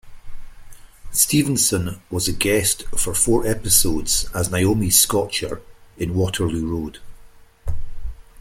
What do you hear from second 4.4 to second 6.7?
Naomi Scotcher in "Waterloo